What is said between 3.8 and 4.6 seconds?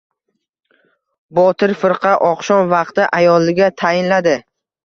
tayinladi: